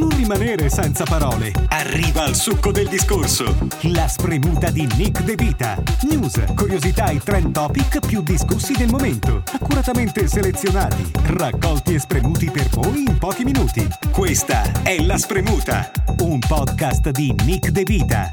Non 0.00 0.16
rimanere 0.16 0.70
senza 0.70 1.04
parole. 1.04 1.52
Arriva 1.68 2.24
al 2.24 2.34
succo 2.34 2.72
del 2.72 2.88
discorso. 2.88 3.54
La 3.92 4.08
spremuta 4.08 4.70
di 4.70 4.88
Nick 4.96 5.22
De 5.24 5.34
Vita. 5.34 5.76
News, 6.08 6.42
curiosità 6.56 7.10
e 7.10 7.18
trend 7.18 7.52
topic 7.52 8.06
più 8.06 8.22
discussi 8.22 8.72
del 8.72 8.88
momento. 8.88 9.42
Accuratamente 9.52 10.26
selezionati, 10.26 11.04
raccolti 11.24 11.92
e 11.92 11.98
spremuti 11.98 12.50
per 12.50 12.70
voi 12.70 13.04
in 13.08 13.18
pochi 13.18 13.44
minuti. 13.44 13.86
Questa 14.10 14.62
è 14.82 15.02
La 15.02 15.18
Spremuta, 15.18 15.90
un 16.20 16.38
podcast 16.38 17.10
di 17.10 17.34
Nick 17.44 17.68
De 17.68 17.82
Vita. 17.82 18.30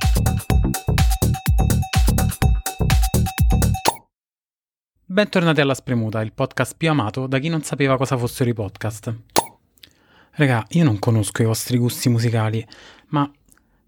Bentornati 5.03 5.59
alla 5.59 5.73
Spremuta, 5.73 6.21
il 6.21 6.31
podcast 6.31 6.75
più 6.77 6.89
amato 6.89 7.27
da 7.27 7.39
chi 7.39 7.49
non 7.49 7.61
sapeva 7.63 7.97
cosa 7.97 8.15
fossero 8.15 8.49
i 8.49 8.53
podcast. 8.53 9.36
Raga, 10.37 10.63
io 10.69 10.83
non 10.83 10.99
conosco 10.99 11.41
i 11.41 11.45
vostri 11.45 11.79
gusti 11.79 12.09
musicali, 12.09 12.63
ma 13.07 13.27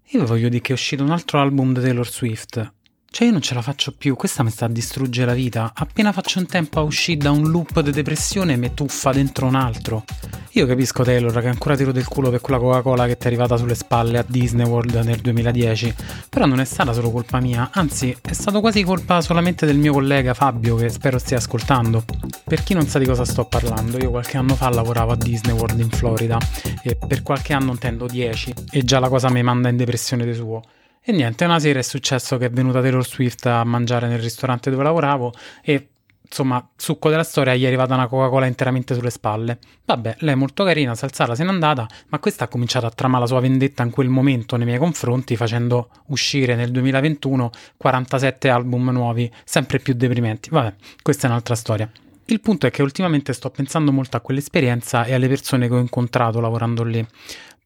io 0.06 0.26
voglio 0.26 0.48
dire 0.48 0.60
che 0.60 0.70
è 0.70 0.74
uscito 0.74 1.04
un 1.04 1.10
altro 1.10 1.38
album 1.38 1.72
di 1.72 1.80
Taylor 1.80 2.08
Swift 2.08 2.72
cioè 3.12 3.26
io 3.26 3.32
non 3.32 3.42
ce 3.42 3.54
la 3.54 3.62
faccio 3.62 3.92
più, 3.92 4.14
questa 4.14 4.44
mi 4.44 4.50
sta 4.50 4.66
a 4.66 4.68
distruggere 4.68 5.26
la 5.26 5.34
vita. 5.34 5.72
Appena 5.74 6.12
faccio 6.12 6.38
un 6.38 6.46
tempo 6.46 6.78
a 6.78 6.82
uscire 6.82 7.18
da 7.18 7.32
un 7.32 7.50
loop 7.50 7.80
di 7.80 7.90
depressione 7.90 8.54
mi 8.54 8.72
tuffa 8.72 9.10
dentro 9.10 9.46
un 9.46 9.56
altro. 9.56 10.04
Io 10.52 10.64
capisco 10.64 11.02
Taylor 11.02 11.40
che 11.40 11.48
ancora 11.48 11.74
tiro 11.74 11.90
del 11.90 12.06
culo 12.06 12.30
per 12.30 12.40
quella 12.40 12.60
Coca-Cola 12.60 13.06
che 13.06 13.16
ti 13.16 13.24
è 13.24 13.26
arrivata 13.26 13.56
sulle 13.56 13.74
spalle 13.74 14.18
a 14.18 14.24
Disney 14.26 14.64
World 14.64 14.94
nel 15.04 15.18
2010, 15.18 15.94
però 16.28 16.46
non 16.46 16.60
è 16.60 16.64
stata 16.64 16.92
solo 16.92 17.10
colpa 17.10 17.40
mia, 17.40 17.70
anzi 17.72 18.16
è 18.22 18.32
stato 18.32 18.60
quasi 18.60 18.84
colpa 18.84 19.20
solamente 19.20 19.66
del 19.66 19.76
mio 19.76 19.92
collega 19.92 20.32
Fabio 20.32 20.76
che 20.76 20.88
spero 20.88 21.18
stia 21.18 21.38
ascoltando. 21.38 22.04
Per 22.50 22.64
chi 22.64 22.74
non 22.74 22.88
sa 22.88 22.98
di 22.98 23.06
cosa 23.06 23.24
sto 23.24 23.44
parlando, 23.44 23.96
io 23.98 24.10
qualche 24.10 24.36
anno 24.36 24.56
fa 24.56 24.68
lavoravo 24.70 25.12
a 25.12 25.16
Disney 25.16 25.54
World 25.54 25.78
in 25.78 25.88
Florida 25.88 26.36
e 26.82 26.96
per 26.96 27.22
qualche 27.22 27.52
anno 27.52 27.70
intendo 27.70 28.06
10 28.06 28.54
e 28.72 28.82
già 28.82 28.98
la 28.98 29.08
cosa 29.08 29.30
mi 29.30 29.40
manda 29.40 29.68
in 29.68 29.76
depressione 29.76 30.24
di 30.24 30.34
suo. 30.34 30.60
E 31.00 31.12
niente, 31.12 31.44
una 31.44 31.60
sera 31.60 31.78
è 31.78 31.82
successo 31.82 32.38
che 32.38 32.46
è 32.46 32.50
venuta 32.50 32.80
Taylor 32.80 33.06
Swift 33.06 33.46
a 33.46 33.62
mangiare 33.62 34.08
nel 34.08 34.18
ristorante 34.18 34.68
dove 34.68 34.82
lavoravo 34.82 35.32
e 35.62 35.90
insomma, 36.22 36.68
succo 36.74 37.08
della 37.08 37.22
storia, 37.22 37.54
gli 37.54 37.62
è 37.62 37.66
arrivata 37.68 37.94
una 37.94 38.08
Coca-Cola 38.08 38.46
interamente 38.46 38.94
sulle 38.94 39.10
spalle. 39.10 39.58
Vabbè, 39.84 40.16
lei 40.18 40.32
è 40.32 40.36
molto 40.36 40.64
carina, 40.64 40.96
si 40.96 41.04
alzata, 41.04 41.36
se 41.36 41.44
n'è 41.44 41.50
andata, 41.50 41.86
ma 42.08 42.18
questa 42.18 42.46
ha 42.46 42.48
cominciato 42.48 42.84
a 42.84 42.90
tramare 42.90 43.22
la 43.22 43.28
sua 43.28 43.38
vendetta 43.38 43.84
in 43.84 43.90
quel 43.90 44.08
momento 44.08 44.56
nei 44.56 44.66
miei 44.66 44.78
confronti, 44.78 45.36
facendo 45.36 45.90
uscire 46.06 46.56
nel 46.56 46.72
2021 46.72 47.48
47 47.76 48.48
album 48.48 48.90
nuovi, 48.90 49.30
sempre 49.44 49.78
più 49.78 49.94
deprimenti. 49.94 50.50
Vabbè, 50.50 50.74
questa 51.00 51.28
è 51.28 51.30
un'altra 51.30 51.54
storia. 51.54 51.88
Il 52.30 52.40
punto 52.40 52.68
è 52.68 52.70
che 52.70 52.82
ultimamente 52.82 53.32
sto 53.32 53.50
pensando 53.50 53.90
molto 53.90 54.16
a 54.16 54.20
quell'esperienza 54.20 55.04
e 55.04 55.14
alle 55.14 55.26
persone 55.26 55.66
che 55.66 55.74
ho 55.74 55.80
incontrato 55.80 56.38
lavorando 56.38 56.84
lì. 56.84 57.04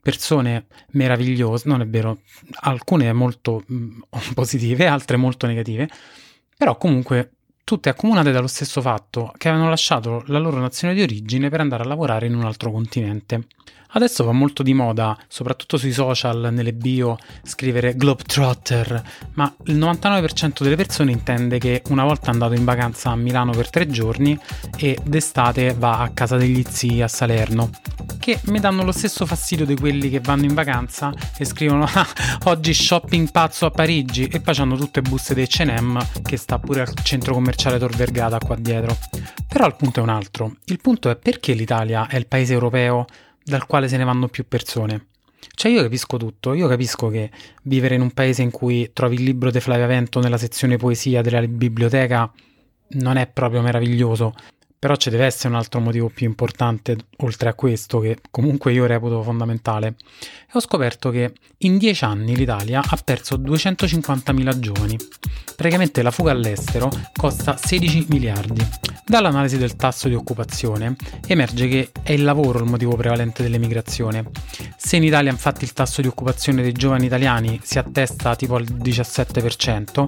Persone 0.01 0.67
meravigliose, 0.93 1.69
non 1.69 1.83
è 1.83 1.87
vero, 1.87 2.21
alcune 2.61 3.12
molto 3.12 3.62
mm, 3.71 4.01
positive, 4.33 4.87
altre 4.87 5.19
molto 5.19 5.47
negative, 5.47 5.87
però 6.56 6.79
comunque 6.79 7.33
tutte 7.65 7.89
accomunate 7.89 8.31
dallo 8.31 8.47
stesso 8.47 8.81
fatto 8.81 9.33
che 9.37 9.48
avevano 9.48 9.70
lasciato 9.70 10.23
la 10.27 10.39
loro 10.39 10.59
nazione 10.59 10.95
di 10.95 11.03
origine 11.03 11.48
per 11.48 11.61
andare 11.61 11.83
a 11.83 11.87
lavorare 11.87 12.27
in 12.27 12.34
un 12.34 12.45
altro 12.45 12.71
continente. 12.71 13.47
Adesso 13.97 14.25
va 14.25 14.33
molto 14.33 14.65
di 14.65 14.75
moda, 14.75 15.17
soprattutto 15.29 15.77
sui 15.77 15.93
social, 15.93 16.53
nelle 16.53 16.73
bio, 16.73 17.17
scrivere 17.45 17.95
Globetrotter, 17.95 19.03
ma 19.34 19.55
il 19.67 19.79
99% 19.79 20.62
delle 20.65 20.75
persone 20.75 21.12
intende 21.12 21.59
che 21.59 21.81
una 21.91 22.03
volta 22.03 22.33
andato 22.33 22.55
in 22.55 22.65
vacanza 22.65 23.11
a 23.11 23.17
Milano 23.17 23.53
per 23.53 23.71
tre 23.71 23.87
giorni 23.87 24.37
e 24.77 24.99
d'estate 25.01 25.75
va 25.78 26.01
a 26.01 26.11
casa 26.11 26.37
degli 26.37 26.65
zii 26.69 27.03
a 27.03 27.09
Salerno, 27.09 27.71
che 28.25 28.41
mi 28.44 28.58
danno 28.58 28.84
lo 28.84 28.91
stesso 28.91 29.27
fastidio 29.27 29.67
di 29.67 29.77
quelli 29.77 30.08
che 30.08 30.19
vanno 30.19 30.47
in 30.47 30.55
vacanza 30.55 31.12
e 31.36 31.44
scrivono 31.44 31.84
ah, 31.84 32.06
oggi 32.44 32.72
shopping 32.72 33.31
pazzo 33.31 33.66
a 33.66 33.70
Parigi 33.70 34.28
e 34.28 34.41
poi 34.41 34.56
hanno 34.56 34.76
tutte 34.76 35.03
buste 35.03 35.34
dei 35.34 35.47
H&M 35.47 36.22
che 36.22 36.38
sta 36.38 36.59
pure 36.59 36.81
al 36.81 36.94
centro 37.03 37.34
commerciale 37.34 37.78
Tor 37.78 37.94
Vergata 37.94 38.38
qua 38.38 38.56
dietro. 38.56 38.97
Però 39.47 39.66
il 39.66 39.76
punto 39.76 40.00
è 40.00 40.03
un 40.03 40.09
altro. 40.09 40.56
Il 40.65 40.81
punto 40.81 41.10
è 41.10 41.16
perché 41.16 41.53
l'Italia 41.53 42.06
è 42.06 42.16
il 42.16 42.26
paese 42.26 42.54
europeo 42.54 43.04
dal 43.43 43.66
quale 43.66 43.88
se 43.88 43.99
ne 43.99 44.04
vanno 44.04 44.28
più 44.28 44.49
persone. 44.49 45.09
Cioè 45.54 45.70
io 45.70 45.82
capisco 45.82 46.16
tutto, 46.16 46.54
io 46.54 46.66
capisco 46.66 47.09
che 47.09 47.31
vivere 47.65 47.94
in 47.94 48.00
un 48.00 48.12
paese 48.12 48.41
in 48.41 48.50
cui 48.50 48.88
trovi 48.94 49.16
il 49.16 49.25
libro 49.25 49.50
di 49.50 49.60
Flavia 49.60 49.87
Vento 49.87 50.20
nella 50.20 50.38
sezione 50.38 50.78
poesia 50.78 51.20
della 51.20 51.47
biblioteca 51.47 52.32
non 52.94 53.16
è 53.16 53.26
proprio 53.26 53.60
meraviglioso, 53.60 54.34
però 54.84 54.97
ci 54.97 55.09
deve 55.09 55.25
essere 55.25 55.49
un 55.49 55.55
altro 55.55 55.81
motivo 55.81 56.11
più 56.11 56.27
importante 56.27 56.95
oltre 57.21 57.49
a 57.49 57.55
questo 57.55 58.00
che 58.00 58.19
comunque 58.31 58.71
io 58.71 58.84
reputo 58.84 59.22
fondamentale. 59.22 59.95
E 60.19 60.50
ho 60.53 60.61
scoperto 60.61 61.09
che 61.09 61.33
in 61.61 61.78
dieci 61.78 62.05
anni 62.05 62.37
l'Italia 62.37 62.83
ha 62.87 62.99
perso 63.03 63.37
250.000 63.37 64.59
giovani. 64.59 64.99
Praticamente 65.56 66.03
la 66.03 66.11
fuga 66.11 66.33
all'estero 66.33 66.91
costa 67.17 67.56
16 67.56 68.09
miliardi. 68.11 68.62
Dall'analisi 69.06 69.56
del 69.56 69.75
tasso 69.75 70.09
di 70.09 70.15
occupazione 70.15 70.97
emerge 71.28 71.67
che 71.67 71.91
è 72.03 72.12
il 72.12 72.23
lavoro 72.23 72.59
il 72.59 72.69
motivo 72.69 72.94
prevalente 72.94 73.43
dell'emigrazione. 73.43 74.25
Se 74.77 74.97
in 74.97 75.05
Italia 75.05 75.31
infatti 75.31 75.65
il 75.65 75.73
tasso 75.73 76.03
di 76.03 76.09
occupazione 76.09 76.61
dei 76.61 76.73
giovani 76.73 77.06
italiani 77.06 77.59
si 77.62 77.78
attesta 77.78 78.37
tipo 78.37 78.56
al 78.56 78.65
17%, 78.65 80.06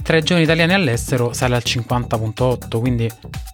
tra 0.00 0.16
i 0.16 0.22
giovani 0.22 0.44
italiani 0.44 0.74
all'estero 0.74 1.32
sale 1.32 1.56
al 1.56 1.62
50.8%, 1.64 2.78
quindi 2.78 3.10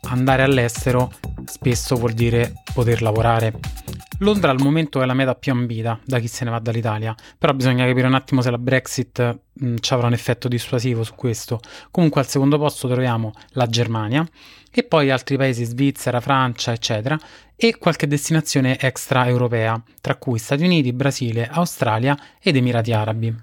andare 0.08 0.42
all'estero 0.42 1.12
spesso 1.44 1.96
vuol 1.96 2.12
dire 2.12 2.62
poter 2.72 3.02
lavorare. 3.02 3.52
Londra 4.20 4.50
al 4.50 4.60
momento 4.60 5.00
è 5.00 5.06
la 5.06 5.14
meta 5.14 5.36
più 5.36 5.52
ambita 5.52 5.98
da 6.04 6.18
chi 6.18 6.26
se 6.26 6.44
ne 6.44 6.50
va 6.50 6.58
dall'Italia, 6.58 7.14
però 7.38 7.52
bisogna 7.52 7.86
capire 7.86 8.08
un 8.08 8.14
attimo 8.14 8.42
se 8.42 8.50
la 8.50 8.58
Brexit 8.58 9.38
mh, 9.52 9.76
ci 9.78 9.92
avrà 9.94 10.08
un 10.08 10.12
effetto 10.12 10.48
dissuasivo 10.48 11.04
su 11.04 11.14
questo. 11.14 11.60
Comunque 11.90 12.20
al 12.20 12.26
secondo 12.26 12.58
posto 12.58 12.88
troviamo 12.88 13.32
la 13.50 13.66
Germania 13.66 14.26
e 14.72 14.82
poi 14.82 15.10
altri 15.10 15.36
paesi 15.36 15.64
Svizzera, 15.64 16.20
Francia, 16.20 16.72
eccetera, 16.72 17.16
e 17.54 17.78
qualche 17.78 18.06
destinazione 18.08 18.78
extraeuropea, 18.78 19.82
tra 20.00 20.16
cui 20.16 20.38
Stati 20.38 20.64
Uniti, 20.64 20.92
Brasile, 20.92 21.48
Australia 21.48 22.16
ed 22.40 22.56
Emirati 22.56 22.92
Arabi. 22.92 23.34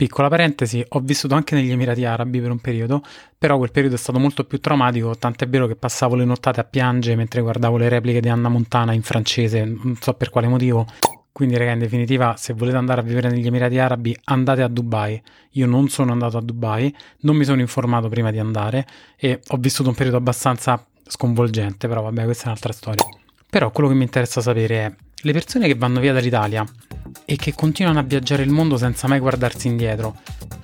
Piccola 0.00 0.28
parentesi, 0.28 0.82
ho 0.88 1.00
vissuto 1.00 1.34
anche 1.34 1.54
negli 1.54 1.70
Emirati 1.70 2.06
Arabi 2.06 2.40
per 2.40 2.50
un 2.50 2.58
periodo, 2.58 3.02
però 3.36 3.58
quel 3.58 3.70
periodo 3.70 3.96
è 3.96 3.98
stato 3.98 4.18
molto 4.18 4.44
più 4.44 4.58
traumatico, 4.58 5.14
tant'è 5.14 5.46
vero 5.46 5.66
che 5.66 5.76
passavo 5.76 6.14
le 6.14 6.24
nottate 6.24 6.58
a 6.58 6.64
piangere 6.64 7.16
mentre 7.16 7.42
guardavo 7.42 7.76
le 7.76 7.90
repliche 7.90 8.20
di 8.20 8.30
Anna 8.30 8.48
Montana 8.48 8.94
in 8.94 9.02
francese, 9.02 9.62
non 9.62 9.98
so 10.00 10.14
per 10.14 10.30
quale 10.30 10.48
motivo. 10.48 10.86
Quindi, 11.30 11.58
raga, 11.58 11.72
in 11.72 11.80
definitiva, 11.80 12.34
se 12.38 12.54
volete 12.54 12.78
andare 12.78 13.02
a 13.02 13.04
vivere 13.04 13.28
negli 13.28 13.46
Emirati 13.46 13.76
Arabi, 13.76 14.16
andate 14.24 14.62
a 14.62 14.68
Dubai. 14.68 15.20
Io 15.50 15.66
non 15.66 15.90
sono 15.90 16.12
andato 16.12 16.38
a 16.38 16.40
Dubai, 16.40 16.96
non 17.20 17.36
mi 17.36 17.44
sono 17.44 17.60
informato 17.60 18.08
prima 18.08 18.30
di 18.30 18.38
andare 18.38 18.86
e 19.18 19.42
ho 19.48 19.58
vissuto 19.58 19.90
un 19.90 19.94
periodo 19.94 20.16
abbastanza 20.16 20.82
sconvolgente, 21.06 21.88
però 21.88 22.00
vabbè, 22.00 22.24
questa 22.24 22.44
è 22.44 22.46
un'altra 22.46 22.72
storia. 22.72 23.19
Però 23.50 23.70
quello 23.70 23.88
che 23.88 23.96
mi 23.96 24.04
interessa 24.04 24.40
sapere 24.40 24.86
è 24.86 24.92
le 25.22 25.32
persone 25.32 25.66
che 25.66 25.74
vanno 25.74 26.00
via 26.00 26.12
dall'Italia 26.12 26.64
e 27.24 27.36
che 27.36 27.52
continuano 27.54 27.98
a 27.98 28.02
viaggiare 28.02 28.42
il 28.42 28.50
mondo 28.50 28.76
senza 28.76 29.08
mai 29.08 29.18
guardarsi 29.18 29.66
indietro, 29.66 30.16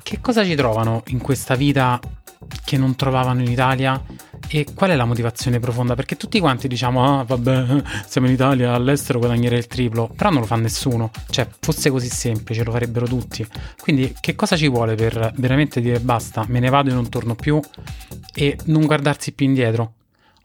che 0.02 0.20
cosa 0.20 0.44
ci 0.44 0.54
trovano 0.54 1.02
in 1.08 1.18
questa 1.18 1.56
vita 1.56 2.00
che 2.64 2.76
non 2.76 2.94
trovavano 2.94 3.40
in 3.40 3.50
Italia 3.50 4.00
e 4.48 4.66
qual 4.72 4.90
è 4.90 4.94
la 4.94 5.04
motivazione 5.04 5.58
profonda? 5.58 5.94
Perché 5.94 6.16
tutti 6.16 6.38
quanti 6.38 6.68
diciamo, 6.68 7.18
ah 7.18 7.24
vabbè, 7.24 7.82
siamo 8.06 8.28
in 8.28 8.34
Italia, 8.34 8.72
all'estero 8.72 9.18
guadagnerei 9.18 9.58
il 9.58 9.66
triplo, 9.66 10.08
però 10.14 10.30
non 10.30 10.40
lo 10.40 10.46
fa 10.46 10.56
nessuno, 10.56 11.10
cioè 11.30 11.48
fosse 11.60 11.90
così 11.90 12.08
semplice 12.08 12.62
lo 12.62 12.70
farebbero 12.70 13.06
tutti. 13.06 13.46
Quindi 13.80 14.14
che 14.20 14.34
cosa 14.36 14.56
ci 14.56 14.68
vuole 14.68 14.94
per 14.94 15.32
veramente 15.36 15.80
dire 15.80 15.98
basta, 15.98 16.44
me 16.48 16.60
ne 16.60 16.70
vado 16.70 16.90
e 16.90 16.92
non 16.92 17.08
torno 17.08 17.34
più 17.34 17.60
e 18.32 18.56
non 18.66 18.86
guardarsi 18.86 19.32
più 19.32 19.46
indietro? 19.46 19.92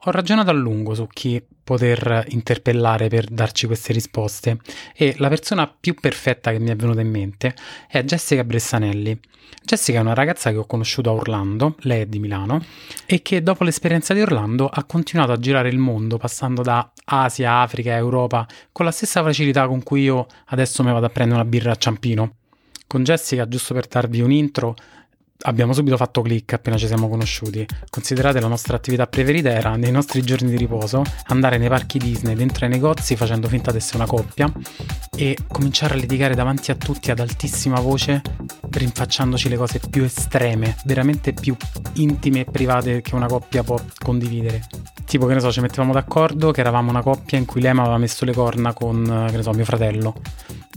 Ho 0.05 0.09
ragionato 0.09 0.49
a 0.49 0.53
lungo 0.53 0.95
su 0.95 1.05
chi 1.05 1.39
poter 1.63 2.25
interpellare 2.29 3.07
per 3.07 3.25
darci 3.25 3.67
queste 3.67 3.93
risposte 3.93 4.57
e 4.95 5.13
la 5.19 5.29
persona 5.29 5.67
più 5.67 5.93
perfetta 5.93 6.49
che 6.49 6.57
mi 6.57 6.71
è 6.71 6.75
venuta 6.75 7.01
in 7.01 7.09
mente 7.11 7.53
è 7.87 8.01
Jessica 8.03 8.43
Bressanelli. 8.43 9.19
Jessica 9.63 9.99
è 9.99 10.01
una 10.01 10.15
ragazza 10.15 10.49
che 10.49 10.57
ho 10.57 10.65
conosciuto 10.65 11.11
a 11.11 11.13
Orlando, 11.13 11.75
lei 11.81 12.01
è 12.01 12.05
di 12.07 12.17
Milano, 12.17 12.65
e 13.05 13.21
che 13.21 13.43
dopo 13.43 13.63
l'esperienza 13.63 14.15
di 14.15 14.21
Orlando 14.21 14.67
ha 14.67 14.83
continuato 14.85 15.33
a 15.33 15.37
girare 15.37 15.69
il 15.69 15.77
mondo 15.77 16.17
passando 16.17 16.63
da 16.63 16.91
Asia, 17.05 17.59
Africa, 17.59 17.95
Europa 17.95 18.47
con 18.71 18.85
la 18.85 18.91
stessa 18.91 19.21
facilità 19.21 19.67
con 19.67 19.83
cui 19.83 20.01
io 20.01 20.25
adesso 20.47 20.81
mi 20.81 20.91
vado 20.91 21.05
a 21.05 21.09
prendere 21.09 21.39
una 21.39 21.47
birra 21.47 21.73
a 21.73 21.75
Ciampino. 21.75 22.37
Con 22.87 23.03
Jessica, 23.03 23.47
giusto 23.47 23.75
per 23.75 23.85
darvi 23.85 24.21
un 24.21 24.31
intro, 24.31 24.73
abbiamo 25.41 25.73
subito 25.73 25.97
fatto 25.97 26.21
click 26.21 26.53
appena 26.53 26.77
ci 26.77 26.87
siamo 26.87 27.09
conosciuti. 27.09 27.65
Considerate 27.89 28.39
la 28.39 28.47
nostra 28.47 28.75
attività 28.75 29.07
preferita 29.07 29.49
era, 29.49 29.75
nei 29.75 29.91
nostri 29.91 30.21
giorni 30.21 30.49
di 30.49 30.57
riposo, 30.57 31.03
andare 31.27 31.57
nei 31.57 31.69
parchi 31.69 31.97
Disney, 31.97 32.35
dentro 32.35 32.65
ai 32.65 32.71
negozi 32.71 33.15
facendo 33.15 33.47
finta 33.47 33.71
di 33.71 33.77
essere 33.77 33.97
una 33.97 34.07
coppia 34.07 34.51
e 35.15 35.37
cominciare 35.47 35.93
a 35.93 35.97
litigare 35.97 36.35
davanti 36.35 36.71
a 36.71 36.75
tutti 36.75 37.11
ad 37.11 37.19
altissima 37.19 37.79
voce, 37.79 38.21
rinfacciandoci 38.69 39.49
le 39.49 39.57
cose 39.57 39.79
più 39.89 40.03
estreme, 40.03 40.75
veramente 40.85 41.33
più 41.33 41.55
intime 41.93 42.41
e 42.41 42.45
private 42.45 43.01
che 43.01 43.15
una 43.15 43.27
coppia 43.27 43.63
può 43.63 43.79
condividere. 43.97 44.67
Tipo, 45.05 45.25
che 45.25 45.33
ne 45.33 45.39
so, 45.41 45.51
ci 45.51 45.59
mettevamo 45.59 45.91
d'accordo 45.91 46.51
che 46.51 46.61
eravamo 46.61 46.89
una 46.89 47.01
coppia 47.01 47.37
in 47.37 47.45
cui 47.45 47.61
lei 47.61 47.73
mi 47.73 47.81
aveva 47.81 47.97
messo 47.97 48.23
le 48.23 48.33
corna 48.33 48.73
con, 48.73 49.27
che 49.29 49.35
ne 49.35 49.43
so, 49.43 49.51
mio 49.51 49.65
fratello 49.65 50.15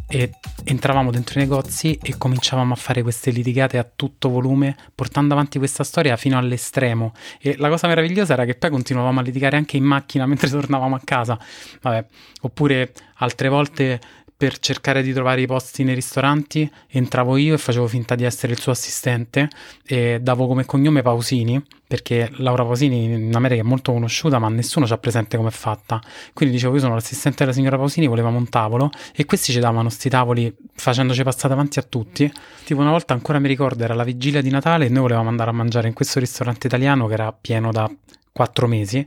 e 0.06 0.30
entravamo 0.64 1.10
dentro 1.10 1.38
i 1.38 1.42
negozi 1.42 1.98
e 2.02 2.16
cominciavamo 2.16 2.72
a 2.72 2.76
fare 2.76 3.02
queste 3.02 3.30
litigate 3.30 3.78
a 3.78 3.84
tutto 3.84 4.28
volume, 4.28 4.76
portando 4.94 5.34
avanti 5.34 5.58
questa 5.58 5.84
storia 5.84 6.16
fino 6.16 6.38
all'estremo. 6.38 7.12
E 7.40 7.56
la 7.58 7.68
cosa 7.68 7.88
meravigliosa 7.88 8.34
era 8.34 8.44
che 8.44 8.54
poi 8.54 8.70
continuavamo 8.70 9.20
a 9.20 9.22
litigare 9.22 9.56
anche 9.56 9.76
in 9.76 9.84
macchina 9.84 10.26
mentre 10.26 10.48
tornavamo 10.48 10.94
a 10.94 11.00
casa. 11.02 11.38
Vabbè, 11.80 12.06
oppure 12.42 12.92
altre 13.16 13.48
volte 13.48 14.00
per 14.36 14.58
cercare 14.58 15.02
di 15.02 15.12
trovare 15.12 15.42
i 15.42 15.46
posti 15.46 15.84
nei 15.84 15.94
ristoranti 15.94 16.70
entravo 16.88 17.36
io 17.36 17.54
e 17.54 17.58
facevo 17.58 17.86
finta 17.86 18.14
di 18.14 18.24
essere 18.24 18.52
il 18.52 18.60
suo 18.60 18.72
assistente 18.72 19.48
e 19.86 20.18
davo 20.20 20.46
come 20.46 20.64
cognome 20.64 21.02
Pausini 21.02 21.62
perché 21.86 22.28
Laura 22.38 22.64
Pausini 22.64 23.04
in 23.04 23.34
America 23.34 23.62
è 23.62 23.64
molto 23.64 23.92
conosciuta 23.92 24.40
ma 24.40 24.48
nessuno 24.48 24.86
ci 24.86 24.92
ha 24.92 24.98
presente 24.98 25.36
come 25.36 25.50
è 25.50 25.52
fatta. 25.52 26.00
Quindi 26.32 26.56
dicevo 26.56 26.74
io 26.74 26.80
sono 26.80 26.94
l'assistente 26.94 27.38
della 27.44 27.52
signora 27.52 27.76
Pausini 27.76 28.08
volevamo 28.08 28.36
un 28.36 28.48
tavolo 28.48 28.90
e 29.14 29.24
questi 29.24 29.52
ci 29.52 29.60
davano 29.60 29.88
sti 29.88 30.08
tavoli 30.08 30.54
facendoci 30.74 31.22
passare 31.22 31.50
davanti 31.50 31.78
a 31.78 31.82
tutti. 31.82 32.30
Tipo 32.64 32.80
una 32.80 32.90
volta 32.90 33.14
ancora 33.14 33.38
mi 33.38 33.46
ricordo 33.48 33.84
era 33.84 33.94
la 33.94 34.04
vigilia 34.04 34.42
di 34.42 34.50
Natale 34.50 34.86
e 34.86 34.88
noi 34.88 35.02
volevamo 35.02 35.28
andare 35.28 35.50
a 35.50 35.52
mangiare 35.52 35.86
in 35.86 35.94
questo 35.94 36.18
ristorante 36.18 36.66
italiano 36.66 37.06
che 37.06 37.12
era 37.12 37.32
pieno 37.32 37.70
da 37.70 37.88
quattro 38.32 38.66
mesi 38.66 39.04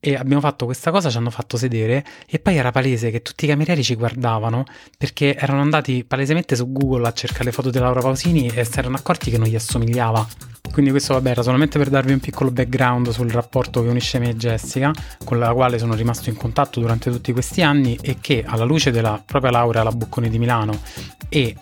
e 0.00 0.14
abbiamo 0.14 0.40
fatto 0.40 0.64
questa 0.64 0.90
cosa, 0.90 1.10
ci 1.10 1.16
hanno 1.16 1.30
fatto 1.30 1.56
sedere 1.56 2.04
e 2.26 2.38
poi 2.38 2.56
era 2.56 2.70
palese 2.70 3.10
che 3.10 3.20
tutti 3.20 3.44
i 3.44 3.48
camerieri 3.48 3.82
ci 3.82 3.96
guardavano 3.96 4.64
perché 4.96 5.36
erano 5.36 5.60
andati 5.60 6.04
palesemente 6.04 6.54
su 6.54 6.70
Google 6.70 7.08
a 7.08 7.12
cercare 7.12 7.46
le 7.46 7.52
foto 7.52 7.70
di 7.70 7.78
Laura 7.78 8.00
Pausini 8.00 8.48
e 8.48 8.64
si 8.64 8.78
erano 8.78 8.96
accorti 8.96 9.30
che 9.30 9.38
non 9.38 9.48
gli 9.48 9.56
assomigliava. 9.56 10.26
Quindi 10.70 10.90
questo 10.90 11.14
vabbè 11.14 11.30
era 11.30 11.42
solamente 11.42 11.78
per 11.78 11.88
darvi 11.88 12.12
un 12.12 12.20
piccolo 12.20 12.50
background 12.50 13.10
sul 13.10 13.30
rapporto 13.30 13.82
che 13.82 13.88
unisce 13.88 14.18
me 14.18 14.30
e 14.30 14.36
Jessica, 14.36 14.92
con 15.24 15.38
la 15.38 15.52
quale 15.52 15.78
sono 15.78 15.94
rimasto 15.94 16.28
in 16.28 16.36
contatto 16.36 16.78
durante 16.78 17.10
tutti 17.10 17.32
questi 17.32 17.62
anni 17.62 17.98
e 18.00 18.18
che 18.20 18.44
alla 18.46 18.64
luce 18.64 18.90
della 18.90 19.20
propria 19.24 19.50
laurea 19.50 19.80
alla 19.80 19.90
Bocconi 19.90 20.28
di 20.28 20.38
Milano 20.38 20.78
e 21.28 21.56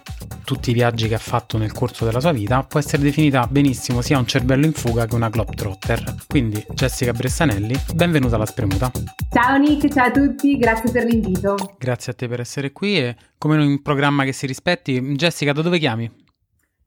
tutti 0.44 0.70
i 0.70 0.74
viaggi 0.74 1.08
che 1.08 1.14
ha 1.14 1.18
fatto 1.18 1.58
nel 1.58 1.72
corso 1.72 2.04
della 2.04 2.20
sua 2.20 2.32
vita 2.32 2.62
può 2.62 2.78
essere 2.78 3.02
definita 3.02 3.46
benissimo 3.48 4.00
sia 4.00 4.18
un 4.18 4.26
cervello 4.26 4.66
in 4.66 4.72
fuga 4.72 5.06
che 5.06 5.14
una 5.14 5.28
globetrotter. 5.28 6.14
Quindi 6.26 6.64
Jessica 6.74 7.12
Bressanelli, 7.12 7.78
benvenuta 7.94 8.25
alla 8.34 8.46
Spremuta. 8.46 8.90
Ciao 9.30 9.56
Nick, 9.56 9.92
ciao 9.92 10.06
a 10.06 10.10
tutti, 10.10 10.56
grazie 10.56 10.90
per 10.90 11.04
l'invito. 11.04 11.54
Grazie 11.78 12.12
a 12.12 12.14
te 12.14 12.26
per 12.26 12.40
essere 12.40 12.72
qui 12.72 12.98
e 12.98 13.16
come 13.38 13.54
in 13.54 13.60
un 13.60 13.82
programma 13.82 14.24
che 14.24 14.32
si 14.32 14.46
rispetti, 14.46 15.00
Jessica 15.14 15.52
da 15.52 15.62
dove 15.62 15.78
chiami? 15.78 16.24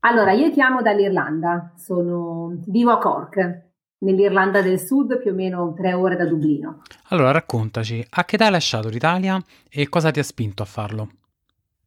Allora, 0.00 0.32
io 0.32 0.50
chiamo 0.50 0.82
dall'Irlanda, 0.82 1.72
sono, 1.76 2.52
vivo 2.66 2.90
a 2.90 2.98
Cork, 2.98 3.68
nell'Irlanda 3.98 4.62
del 4.62 4.78
Sud, 4.78 5.18
più 5.20 5.32
o 5.32 5.34
meno 5.34 5.74
tre 5.74 5.92
ore 5.92 6.16
da 6.16 6.24
Dublino. 6.24 6.82
Allora, 7.08 7.30
raccontaci, 7.32 8.04
a 8.08 8.24
che 8.24 8.36
età 8.36 8.46
hai 8.46 8.50
lasciato 8.50 8.88
l'Italia 8.88 9.38
e 9.68 9.88
cosa 9.88 10.10
ti 10.10 10.18
ha 10.18 10.24
spinto 10.24 10.62
a 10.62 10.66
farlo? 10.66 11.08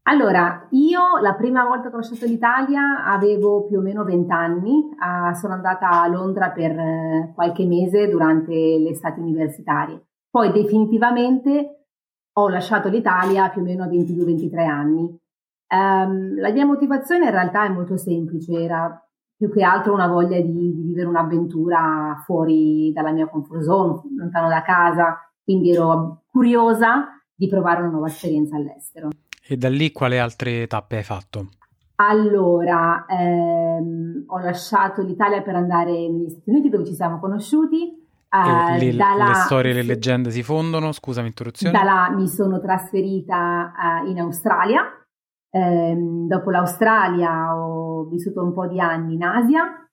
Allora, 0.06 0.68
io 0.72 1.18
la 1.22 1.34
prima 1.34 1.64
volta 1.64 1.88
che 1.88 1.96
ho 1.96 2.00
lasciato 2.00 2.26
l'Italia 2.26 3.06
avevo 3.06 3.66
più 3.66 3.80
o 3.80 3.82
meno 3.82 4.04
20 4.04 4.32
anni, 4.34 4.70
uh, 4.70 5.34
sono 5.34 5.54
andata 5.54 5.90
a 6.02 6.08
Londra 6.08 6.50
per 6.50 6.76
uh, 6.78 7.34
qualche 7.34 7.66
mese 7.66 8.10
durante 8.10 8.52
le 8.52 8.90
estati 8.90 9.22
universitarie. 9.22 10.04
Poi 10.30 10.52
definitivamente 10.52 11.86
ho 12.34 12.50
lasciato 12.50 12.90
l'Italia 12.90 13.50
più 13.50 13.62
o 13.62 13.64
meno 13.64 13.84
a 13.84 13.88
22-23 13.88 14.68
anni. 14.68 15.18
Um, 15.74 16.40
la 16.40 16.52
mia 16.52 16.66
motivazione 16.66 17.26
in 17.26 17.32
realtà 17.32 17.66
è 17.66 17.70
molto 17.70 17.96
semplice, 17.96 18.52
era 18.62 19.02
più 19.38 19.50
che 19.50 19.64
altro 19.64 19.94
una 19.94 20.08
voglia 20.08 20.40
di, 20.42 20.52
di, 20.52 20.82
vivere 20.82 21.08
un'avventura 21.08 22.22
fuori 22.26 22.92
dalla 22.94 23.12
mia 23.12 23.28
comfort 23.28 23.62
zone, 23.62 24.02
lontano 24.18 24.50
da 24.50 24.62
casa, 24.64 25.18
quindi 25.42 25.72
ero 25.72 26.24
curiosa 26.30 27.22
di 27.34 27.48
provare 27.48 27.82
una 27.82 27.92
nuova 27.92 28.08
esperienza 28.08 28.58
all'estero. 28.58 29.10
E 29.46 29.58
da 29.58 29.70
lì 29.70 29.92
quale 29.92 30.20
altre 30.20 30.68
tappe 30.68 30.98
hai 30.98 31.04
fatto? 31.04 31.50
Allora, 31.96 33.06
ehm, 33.08 34.24
ho 34.28 34.40
lasciato 34.40 35.02
l'Italia 35.02 35.42
per 35.42 35.56
andare 35.56 35.92
negli 35.92 36.30
Stati 36.30 36.50
Uniti 36.50 36.70
dove 36.70 36.86
ci 36.86 36.94
siamo 36.94 37.20
conosciuti. 37.20 38.02
Eh, 38.30 38.78
lì, 38.80 38.96
là, 38.96 39.16
le 39.16 39.34
storie 39.36 39.72
e 39.72 39.74
le 39.76 39.84
leggende 39.84 40.32
si 40.32 40.42
fondono, 40.42 40.92
scusami 40.92 41.28
interruzione. 41.28 41.78
Da 41.78 41.84
là 41.84 42.10
mi 42.10 42.28
sono 42.28 42.60
trasferita 42.60 43.74
uh, 44.04 44.10
in 44.10 44.20
Australia 44.20 44.82
eh, 45.56 45.96
dopo 45.96 46.50
l'Australia 46.50 47.56
ho 47.56 48.06
vissuto 48.06 48.42
un 48.42 48.54
po' 48.54 48.66
di 48.66 48.80
anni 48.80 49.14
in 49.14 49.24
Asia 49.24 49.88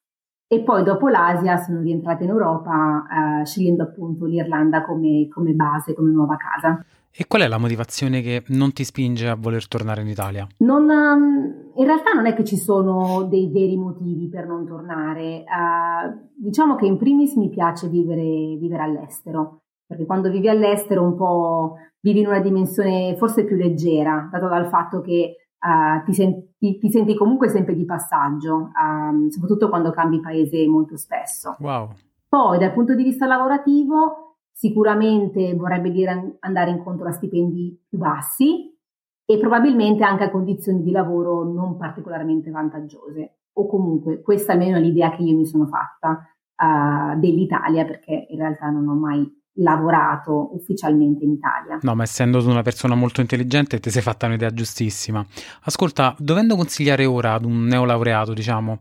e 0.47 0.63
poi 0.63 0.83
dopo 0.83 1.09
l'Asia 1.09 1.59
sono 1.59 1.81
rientrata 1.81 2.25
in 2.25 2.31
Europa 2.31 3.41
eh, 3.43 3.45
scegliendo 3.45 3.83
appunto 3.83 4.25
l'Irlanda 4.25 4.83
come, 4.83 5.29
come 5.29 5.53
base, 5.53 5.93
come 5.93 6.13
nuova 6.13 6.37
casa. 6.37 6.83
E 7.13 7.27
qual 7.27 7.43
è 7.43 7.49
la 7.49 7.59
motivazione 7.59 8.21
che 8.21 8.45
non 8.49 8.73
ti 8.73 8.85
spinge 8.85 9.29
a 9.29 9.35
voler 9.35 9.67
tornare 9.67 10.03
in 10.03 10.09
Italia? 10.09 10.47
Non, 10.59 10.89
um, 10.89 11.73
in 11.75 11.85
realtà 11.85 12.13
non 12.13 12.27
è 12.27 12.35
che 12.35 12.45
ci 12.45 12.57
sono 12.57 13.25
dei 13.25 13.51
veri 13.51 13.77
motivi 13.77 14.29
per 14.29 14.47
non 14.47 14.65
tornare. 14.65 15.43
Uh, 15.45 16.29
diciamo 16.37 16.77
che 16.77 16.87
in 16.87 16.97
primis 16.97 17.35
mi 17.35 17.49
piace 17.49 17.89
vivere, 17.89 18.57
vivere, 18.57 18.83
all'estero, 18.83 19.63
perché 19.85 20.07
quando 20.07 20.31
vivi 20.31 20.49
all'estero 20.49 21.03
un 21.03 21.17
po' 21.17 21.75
vivi 22.01 22.21
in 22.21 22.29
una 22.29 22.41
dimensione 22.41 23.17
forse 23.19 23.45
più 23.45 23.57
leggera, 23.57 24.29
dato 24.31 24.47
dal 24.47 24.69
fatto 24.69 25.01
che 25.01 25.35
uh, 25.59 26.05
ti, 26.05 26.15
senti, 26.15 26.79
ti, 26.79 26.91
senti, 26.91 27.17
comunque 27.17 27.49
sempre 27.49 27.75
di 27.75 27.85
passaggio, 27.85 28.71
um, 28.81 29.29
soprattutto 29.31 29.69
quando 29.69 29.91
cambi 29.91 30.21
paese 30.21 30.65
molto 30.69 30.97
spesso. 30.97 31.57
Wow. 31.59 31.91
Poi 32.29 32.59
dal 32.59 32.73
punto 32.73 32.95
di 32.95 33.03
vista 33.03 33.27
lavorativo 33.27 34.30
sicuramente 34.61 35.55
vorrebbe 35.55 35.91
dire 35.91 36.37
andare 36.41 36.71
incontro 36.71 37.09
a 37.09 37.13
stipendi 37.13 37.87
più 37.89 37.97
bassi 37.97 38.71
e 39.25 39.39
probabilmente 39.39 40.05
anche 40.05 40.25
a 40.25 40.31
condizioni 40.31 40.83
di 40.83 40.91
lavoro 40.91 41.45
non 41.45 41.79
particolarmente 41.79 42.51
vantaggiose. 42.51 43.39
O 43.55 43.67
comunque 43.67 44.21
questa 44.21 44.53
almeno 44.53 44.77
è 44.77 44.81
l'idea 44.81 45.17
che 45.17 45.23
io 45.23 45.35
mi 45.35 45.47
sono 45.47 45.67
fatta 45.67 46.29
uh, 46.57 47.19
dell'Italia 47.19 47.87
perché 47.87 48.27
in 48.29 48.37
realtà 48.37 48.69
non 48.69 48.87
ho 48.87 48.95
mai 48.95 49.27
lavorato 49.55 50.55
ufficialmente 50.55 51.25
in 51.25 51.31
Italia. 51.31 51.79
No, 51.81 51.95
ma 51.95 52.03
essendo 52.03 52.43
tu 52.43 52.51
una 52.51 52.61
persona 52.61 52.95
molto 52.95 53.23
intelligente 53.23 53.81
ti 53.81 53.89
sei 53.89 54.03
fatta 54.03 54.27
un'idea 54.27 54.51
giustissima. 54.51 55.25
Ascolta, 55.63 56.15
dovendo 56.19 56.55
consigliare 56.55 57.07
ora 57.07 57.33
ad 57.33 57.47
un 57.47 57.65
neolaureato, 57.65 58.35
diciamo, 58.35 58.81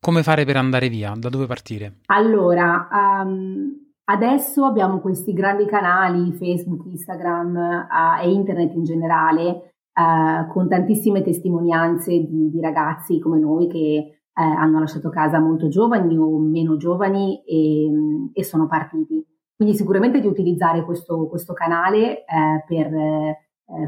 come 0.00 0.22
fare 0.22 0.44
per 0.44 0.56
andare 0.56 0.88
via? 0.88 1.12
Da 1.16 1.28
dove 1.28 1.46
partire? 1.46 1.98
Allora, 2.06 2.88
um, 2.92 3.87
adesso 4.10 4.64
abbiamo 4.64 5.00
questi 5.00 5.32
grandi 5.32 5.66
canali, 5.66 6.32
Facebook, 6.32 6.86
Instagram 6.86 7.54
uh, 7.56 8.24
e 8.24 8.30
internet 8.30 8.74
in 8.74 8.84
generale, 8.84 9.74
uh, 9.94 10.50
con 10.50 10.68
tantissime 10.68 11.22
testimonianze 11.22 12.10
di, 12.10 12.50
di, 12.50 12.60
ragazzi 12.60 13.18
come 13.18 13.38
noi 13.38 13.68
che 13.68 14.20
uh, 14.34 14.40
hanno 14.40 14.80
lasciato 14.80 15.10
casa 15.10 15.38
molto 15.40 15.68
giovani 15.68 16.16
o 16.16 16.38
meno 16.38 16.76
giovani 16.76 17.42
e, 17.44 17.88
e 18.32 18.44
sono 18.44 18.66
partiti. 18.66 19.24
Quindi 19.54 19.74
sicuramente 19.74 20.20
di 20.20 20.26
utilizzare 20.26 20.84
questo, 20.84 21.26
questo 21.26 21.52
canale 21.52 22.24
per 22.64 22.92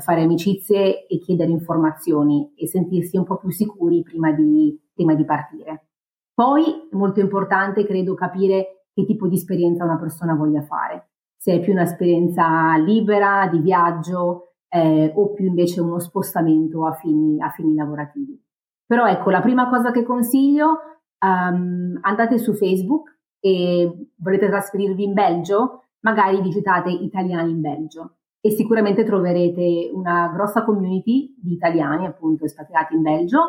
fare 0.00 0.22
amicizie 0.22 1.06
e 1.06 1.18
chiedere 1.20 1.52
informazioni 1.52 2.52
e 2.56 2.66
sentirsi 2.66 3.16
un 3.16 3.22
po' 3.22 3.36
più 3.36 3.50
sicuri 3.50 4.02
prima 4.02 4.32
di, 4.32 4.76
prima 4.92 5.14
di 5.14 5.24
partire. 5.24 5.90
Poi 6.34 6.88
è 6.90 6.96
molto 6.96 7.20
importante, 7.20 7.86
credo, 7.86 8.14
capire 8.14 8.79
che 9.00 9.06
tipo 9.06 9.26
di 9.28 9.36
esperienza 9.36 9.84
una 9.84 9.98
persona 9.98 10.34
voglia 10.34 10.62
fare. 10.62 11.08
Se 11.36 11.54
è 11.54 11.60
più 11.60 11.72
un'esperienza 11.72 12.76
libera, 12.76 13.48
di 13.50 13.58
viaggio, 13.60 14.52
eh, 14.68 15.12
o 15.14 15.32
più 15.32 15.46
invece 15.46 15.80
uno 15.80 15.98
spostamento 15.98 16.86
a 16.86 16.92
fini, 16.92 17.40
a 17.40 17.50
fini 17.50 17.74
lavorativi. 17.74 18.40
Però 18.86 19.06
ecco, 19.06 19.30
la 19.30 19.40
prima 19.40 19.68
cosa 19.68 19.90
che 19.90 20.04
consiglio, 20.04 20.78
um, 21.24 21.98
andate 22.02 22.38
su 22.38 22.54
Facebook, 22.54 23.18
e 23.40 24.10
volete 24.16 24.48
trasferirvi 24.48 25.02
in 25.02 25.14
Belgio, 25.14 25.84
magari 26.00 26.40
visitate 26.42 26.90
Italiani 26.90 27.50
in 27.52 27.60
Belgio 27.60 28.16
e 28.40 28.50
sicuramente 28.50 29.04
troverete 29.04 29.90
una 29.92 30.30
grossa 30.32 30.64
community 30.64 31.34
di 31.38 31.52
italiani 31.52 32.06
appunto 32.06 32.44
espatriati 32.44 32.94
in 32.94 33.02
Belgio 33.02 33.40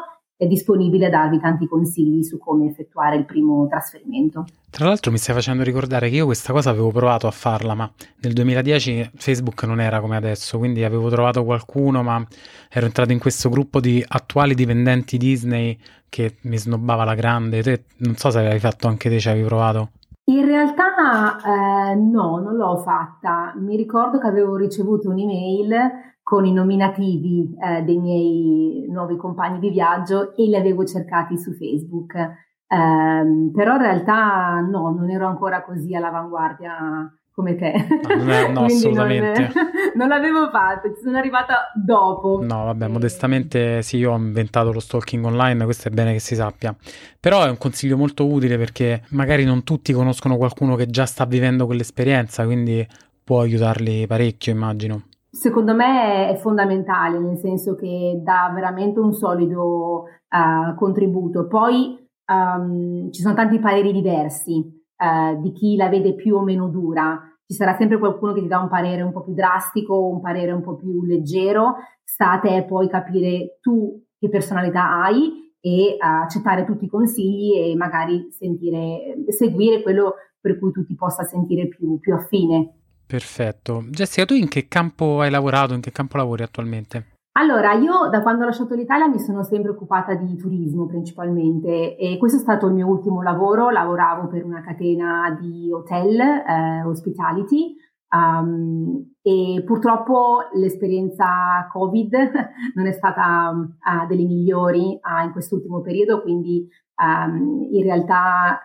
è 0.42 0.48
disponibile 0.48 1.06
a 1.06 1.10
darvi 1.12 1.40
tanti 1.40 1.68
consigli 1.68 2.24
su 2.24 2.40
come 2.40 2.66
effettuare 2.66 3.16
il 3.16 3.26
primo 3.26 3.68
trasferimento. 3.68 4.46
Tra 4.72 4.88
l'altro 4.88 5.12
mi 5.12 5.20
stai 5.20 5.36
facendo 5.36 5.62
ricordare 5.62 6.10
che 6.10 6.16
io 6.16 6.26
questa 6.26 6.52
cosa 6.52 6.72
avevo 6.72 6.90
provato 6.90 7.28
a 7.28 7.32
farla, 7.32 7.76
ma 7.76 7.88
nel 8.22 8.34
2010 8.34 9.12
Facebook 9.18 9.62
non 9.66 9.80
era 9.80 10.02
come 10.02 10.16
adesso, 10.16 10.58
quindi 10.58 10.84
avevo 10.84 11.10
trovato 11.10 11.44
qualcuno, 11.44 12.02
ma 12.02 12.26
ero 12.72 12.88
entrato 12.88 13.12
in 13.12 13.20
questo 13.20 13.50
gruppo 13.50 13.80
di 13.80 14.04
attuali 14.08 14.56
dipendenti 14.56 15.20
Disney 15.20 15.78
che 16.10 16.38
mi 16.42 16.58
snobbava 16.58 17.04
la 17.04 17.14
grande. 17.14 17.62
Te, 17.62 17.84
non 17.98 18.16
so 18.16 18.32
se 18.32 18.40
avevi 18.40 18.58
fatto 18.58 18.88
anche 18.88 19.10
te, 19.10 19.20
ci 19.20 19.30
avevi 19.30 19.46
provato. 19.46 19.92
In 20.32 20.44
realtà 20.44 21.92
eh, 21.92 21.96
no, 21.96 22.40
non 22.40 22.56
l'ho 22.56 22.78
fatta. 22.78 23.54
Mi 23.58 23.76
ricordo 23.76 24.18
che 24.18 24.26
avevo 24.26 24.56
ricevuto 24.56 25.08
un'email 25.10 26.11
con 26.32 26.46
i 26.46 26.54
nominativi 26.54 27.54
eh, 27.62 27.82
dei 27.82 27.98
miei 27.98 28.86
nuovi 28.88 29.18
compagni 29.18 29.60
di 29.60 29.70
viaggio 29.70 30.34
e 30.34 30.46
li 30.46 30.56
avevo 30.56 30.86
cercati 30.86 31.38
su 31.38 31.52
Facebook. 31.52 32.16
Eh, 32.16 33.52
però 33.54 33.76
in 33.76 33.82
realtà 33.82 34.62
no, 34.62 34.96
non 34.98 35.10
ero 35.10 35.28
ancora 35.28 35.62
così 35.62 35.94
all'avanguardia 35.94 37.14
come 37.34 37.56
te. 37.58 37.86
No, 38.08 38.48
no 38.62 38.64
assolutamente. 38.64 39.52
non 39.96 40.08
l'avevo 40.08 40.50
fatto, 40.50 40.94
ci 40.96 41.02
sono 41.04 41.18
arrivata 41.18 41.70
dopo. 41.76 42.40
No, 42.42 42.64
vabbè, 42.64 42.88
modestamente 42.88 43.82
sì, 43.82 43.98
io 43.98 44.14
ho 44.14 44.18
inventato 44.18 44.72
lo 44.72 44.80
stalking 44.80 45.26
online, 45.26 45.66
questo 45.66 45.90
è 45.90 45.92
bene 45.92 46.14
che 46.14 46.20
si 46.20 46.36
sappia. 46.36 46.74
Però 47.20 47.44
è 47.44 47.50
un 47.50 47.58
consiglio 47.58 47.98
molto 47.98 48.26
utile 48.26 48.58
perché 48.58 49.04
magari 49.10 49.44
non 49.44 49.66
tutti 49.66 49.92
conoscono 49.92 50.38
qualcuno 50.38 50.76
che 50.78 50.86
già 50.86 51.06
sta 51.06 51.26
vivendo 51.26 51.66
quell'esperienza, 51.66 52.46
quindi 52.46 52.88
può 53.22 53.42
aiutarli 53.42 54.08
parecchio, 54.08 54.54
immagino. 54.54 55.08
Secondo 55.34 55.74
me 55.74 56.28
è 56.28 56.36
fondamentale, 56.36 57.18
nel 57.18 57.38
senso 57.38 57.76
che 57.76 58.20
dà 58.22 58.52
veramente 58.54 59.00
un 59.00 59.14
solido 59.14 60.04
uh, 60.04 60.76
contributo. 60.76 61.48
Poi 61.48 61.98
um, 62.26 63.10
ci 63.12 63.22
sono 63.22 63.34
tanti 63.34 63.58
pareri 63.60 63.94
diversi 63.94 64.58
uh, 64.58 65.40
di 65.40 65.54
chi 65.54 65.78
la 65.78 65.88
vede 65.88 66.16
più 66.16 66.36
o 66.36 66.44
meno 66.44 66.68
dura. 66.68 67.18
Ci 67.46 67.54
sarà 67.54 67.78
sempre 67.78 67.98
qualcuno 67.98 68.34
che 68.34 68.42
ti 68.42 68.48
dà 68.48 68.60
un 68.60 68.68
parere 68.68 69.04
un 69.04 69.14
po' 69.14 69.22
più 69.22 69.34
drastico, 69.34 70.06
un 70.06 70.20
parere 70.20 70.52
un 70.52 70.62
po' 70.62 70.76
più 70.76 71.06
leggero. 71.06 71.76
Sta 72.04 72.34
a 72.34 72.40
te 72.40 72.66
poi 72.68 72.90
capire 72.90 73.58
tu 73.62 74.04
che 74.20 74.28
personalità 74.28 75.02
hai 75.02 75.54
e 75.62 75.96
uh, 75.98 76.24
accettare 76.24 76.66
tutti 76.66 76.84
i 76.84 76.90
consigli 76.90 77.56
e 77.56 77.74
magari 77.78 78.28
sentire, 78.32 79.16
seguire 79.30 79.82
quello 79.82 80.16
per 80.42 80.60
cui 80.60 80.74
tu 80.74 80.84
ti 80.84 80.96
possa 80.96 81.24
sentire 81.24 81.70
più, 81.70 82.00
più 82.00 82.14
affine. 82.14 82.81
Perfetto. 83.12 83.84
Jessica, 83.90 84.26
tu 84.26 84.36
in 84.36 84.48
che 84.48 84.70
campo 84.70 85.20
hai 85.20 85.30
lavorato? 85.30 85.74
In 85.74 85.82
che 85.82 85.92
campo 85.92 86.16
lavori 86.16 86.44
attualmente? 86.44 87.18
Allora, 87.34 87.74
io 87.74 88.08
da 88.10 88.22
quando 88.22 88.44
ho 88.44 88.46
lasciato 88.46 88.74
l'Italia 88.74 89.10
mi 89.10 89.20
sono 89.20 89.44
sempre 89.44 89.72
occupata 89.72 90.14
di 90.14 90.38
turismo 90.38 90.86
principalmente 90.86 91.98
e 91.98 92.18
questo 92.18 92.38
è 92.38 92.42
stato 92.42 92.68
il 92.68 92.74
mio 92.74 92.88
ultimo 92.88 93.22
lavoro. 93.22 93.70
Lavoravo 93.70 94.30
per 94.30 94.46
una 94.46 94.62
catena 94.62 95.38
di 95.38 95.70
hotel, 95.74 96.22
eh, 96.22 96.84
hospitality, 96.86 97.76
um, 98.16 99.14
e 99.22 99.62
purtroppo 99.66 100.48
l'esperienza 100.54 101.68
Covid 101.70 102.16
non 102.76 102.86
è 102.86 102.94
stata 102.94 103.50
uh, 103.52 104.08
delle 104.08 104.24
migliori 104.24 104.98
uh, 105.02 105.26
in 105.26 105.34
quest'ultimo 105.34 105.82
periodo, 105.82 106.22
quindi 106.22 106.66
um, 106.96 107.68
in 107.72 107.84
realtà 107.84 108.58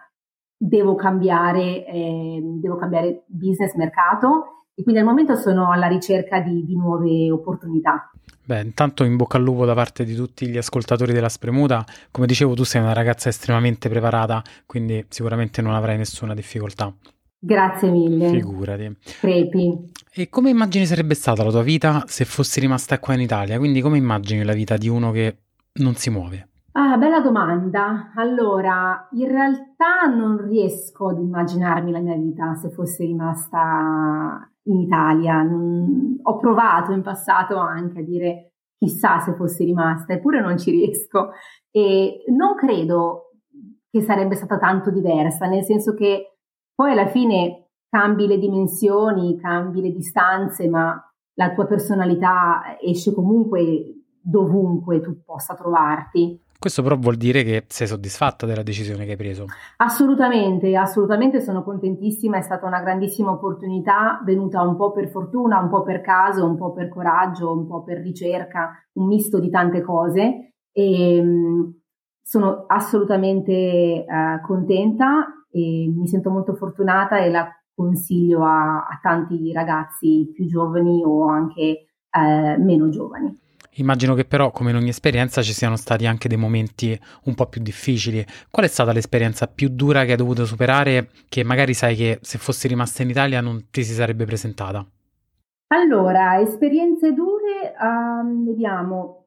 devo 0.57 0.95
cambiare, 0.95 1.87
eh, 1.87 2.41
devo 2.43 2.77
cambiare 2.77 3.25
business, 3.27 3.75
mercato 3.75 4.65
e 4.75 4.83
quindi 4.83 5.01
al 5.01 5.07
momento 5.07 5.37
sono 5.37 5.73
alla 5.73 5.87
ricerca 5.87 6.41
di, 6.41 6.65
di, 6.65 6.77
nuove 6.77 7.31
opportunità. 7.31 8.11
Beh, 8.45 8.61
intanto 8.61 9.05
in 9.05 9.17
bocca 9.17 9.39
al 9.39 9.43
lupo 9.43 9.65
da 9.65 9.75
parte 9.75 10.05
di 10.05 10.15
tutti 10.15 10.47
gli 10.49 10.59
ascoltatori 10.59 11.13
della 11.13 11.31
Spremuta. 11.31 11.85
Come 12.11 12.27
dicevo, 12.27 12.55
tu 12.55 12.63
sei 12.63 12.83
una 12.83 12.93
ragazza 12.93 13.31
estremamente 13.31 13.89
preparata, 13.89 14.43
quindi 14.67 15.05
sicuramente 15.09 15.63
non 15.63 15.75
avrai 15.75 15.97
nessuna 15.97 16.35
difficoltà. 16.35 16.95
Grazie 17.39 17.91
mille. 17.91 18.29
Figurati. 18.29 18.97
Crepi. 19.21 19.93
E 20.13 20.29
come 20.29 20.51
immagini 20.51 20.85
sarebbe 20.85 21.15
stata 21.15 21.43
la 21.43 21.51
tua 21.51 21.63
vita 21.63 22.05
se 22.07 22.25
fossi 22.25 22.61
rimasta 22.61 22.99
qua 22.99 23.15
in 23.15 23.21
Italia? 23.21 23.59
Quindi 23.59 23.81
come 23.81 23.97
immagini 23.97 24.45
la 24.45 24.53
vita 24.53 24.77
di 24.77 24.89
uno 24.89 25.11
che 25.11 25.37
non 25.75 25.95
si 25.95 26.11
muove? 26.11 26.49
Ah, 26.79 26.99
bella 26.99 27.21
domanda. 27.21 28.13
Allora, 28.17 29.09
in 29.13 29.29
realtà 29.29 30.05
non 30.15 30.37
riesco 30.37 31.09
ad 31.09 31.19
immaginarmi 31.19 31.91
la 31.91 32.01
mia 32.01 32.17
vita 32.17 32.55
se 32.55 32.69
fossi 32.69 33.07
rimasta 33.07 34.47
in 34.65 34.81
Italia. 34.81 35.41
Non... 35.43 36.19
Ho 36.23 36.37
provato 36.37 36.93
in 36.93 37.01
passato 37.01 37.57
anche 37.57 38.01
a 38.01 38.03
dire 38.03 38.53
chissà 38.77 39.21
se 39.21 39.33
fossi 39.37 39.65
rimasta, 39.65 40.13
eppure 40.13 40.43
non 40.43 40.59
ci 40.59 40.71
riesco. 40.71 41.31
E 41.71 42.25
non 42.29 42.55
credo 42.57 43.31
che 43.91 44.03
sarebbe 44.03 44.35
stata 44.35 44.59
tanto 44.59 44.91
diversa, 44.91 45.47
nel 45.47 45.65
senso 45.65 45.95
che 45.95 46.37
poi 46.75 46.93
alla 46.93 47.07
fine 47.07 47.71
cambi 47.89 48.27
le 48.27 48.37
dimensioni, 48.37 49.39
cambi 49.41 49.81
le 49.81 49.93
distanze, 49.93 50.69
ma 50.69 50.95
la 51.37 51.55
tua 51.55 51.65
personalità 51.65 52.77
esce 52.79 53.15
comunque 53.15 53.95
dovunque 54.21 55.01
tu 55.01 55.23
possa 55.25 55.55
trovarti. 55.55 56.45
Questo 56.59 56.83
però 56.83 56.97
vuol 56.97 57.17
dire 57.17 57.43
che 57.43 57.65
sei 57.69 57.87
soddisfatta 57.87 58.47
della 58.47 58.63
decisione 58.63 59.05
che 59.05 59.13
hai 59.13 59.17
preso? 59.17 59.45
Assolutamente, 59.77 60.75
assolutamente 60.77 61.41
sono 61.41 61.63
contentissima, 61.63 62.39
è 62.39 62.43
stata 62.43 62.67
una 62.67 62.81
grandissima 62.81 63.31
opportunità, 63.31 64.21
venuta 64.25 64.63
un 64.63 64.77
po' 64.77 64.93
per 64.93 65.09
fortuna, 65.09 65.61
un 65.61 65.69
po' 65.69 65.83
per 65.83 66.01
caso, 66.01 66.47
un 66.47 66.57
po' 66.57 66.73
per 66.73 66.89
coraggio, 66.89 67.53
un 67.53 67.67
po' 67.67 67.83
per 67.83 67.99
ricerca, 67.99 68.71
un 68.95 69.07
misto 69.07 69.39
di 69.39 69.51
tante 69.51 69.83
cose 69.83 70.55
e 70.73 71.23
mm, 71.23 71.63
sono 72.23 72.65
assolutamente 72.67 74.05
uh, 74.07 74.45
contenta 74.45 75.27
e 75.51 75.93
mi 75.95 76.09
sento 76.09 76.31
molto 76.31 76.55
fortunata 76.55 77.19
e 77.19 77.31
la 77.31 77.49
consiglio 77.75 78.45
a, 78.45 78.79
a 78.79 78.99
tanti 79.03 79.53
ragazzi 79.53 80.31
più 80.35 80.47
giovani 80.47 81.03
o 81.05 81.29
anche 81.29 81.87
uh, 82.11 82.63
meno 82.63 82.89
giovani. 82.89 83.39
Immagino 83.79 84.15
che 84.15 84.25
però, 84.25 84.51
come 84.51 84.71
in 84.71 84.77
ogni 84.77 84.89
esperienza, 84.89 85.43
ci 85.43 85.53
siano 85.53 85.77
stati 85.77 86.07
anche 86.07 86.29
dei 86.29 86.39
momenti 86.39 86.99
un 87.25 87.35
po' 87.35 87.47
più 87.47 87.61
difficili. 87.61 88.25
Qual 88.51 88.65
è 88.65 88.69
stata 88.69 88.93
l'esperienza 88.93 89.47
più 89.47 89.69
dura 89.69 90.05
che 90.05 90.13
hai 90.13 90.17
dovuto 90.17 90.47
superare, 90.47 91.11
che 91.29 91.45
magari 91.45 91.75
sai 91.75 91.95
che 91.95 92.19
se 92.23 92.39
fossi 92.39 92.69
rimasta 92.69 93.03
in 93.03 93.11
Italia 93.11 93.41
non 93.41 93.69
ti 93.71 93.85
si 93.85 93.93
sarebbe 93.93 94.25
presentata? 94.25 94.87
Allora, 95.69 96.41
esperienze 96.41 97.13
dure, 97.13 97.75
um, 97.81 98.47
vediamo, 98.47 99.27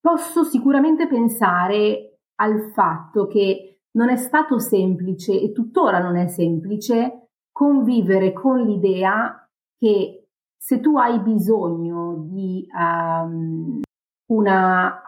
posso 0.00 0.42
sicuramente 0.42 1.06
pensare 1.06 2.18
al 2.36 2.72
fatto 2.72 3.26
che 3.26 3.80
non 3.92 4.08
è 4.08 4.16
stato 4.16 4.58
semplice 4.58 5.38
e 5.40 5.52
tuttora 5.52 6.00
non 6.00 6.16
è 6.16 6.26
semplice 6.26 7.28
convivere 7.52 8.32
con 8.32 8.60
l'idea 8.60 9.48
che 9.78 10.23
se 10.64 10.80
tu 10.80 10.96
hai 10.96 11.20
bisogno 11.20 12.24
di 12.26 12.66
um, 12.72 13.82
una 14.30 15.02